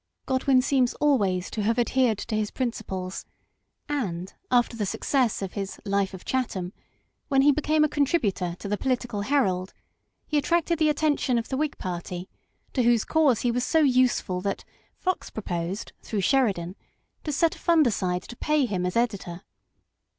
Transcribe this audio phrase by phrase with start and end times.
[0.25, 3.23] Godwin seems always to have adhered to his principles,
[3.87, 6.73] and after the success of his Life of Chatham,
[7.27, 9.75] when he became a contributor to the Political Herald,
[10.25, 12.27] he attracted the attention of the Whig Party,
[12.73, 14.65] to whose cause he was so useful that
[14.97, 16.75] Fox proposed, through Sheridan,
[17.23, 19.43] to set a fund aside to pay him as Editor.